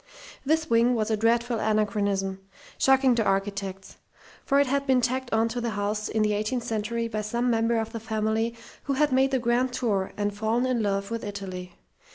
[0.43, 2.39] This wing was a dreadful anachronism,
[2.79, 3.97] shocking to architects,
[4.43, 7.51] for it had been tacked on to the house in the eighteenth century by some
[7.51, 11.23] member of the family who had made the "grand tour" and fallen in love with
[11.23, 11.75] Italy.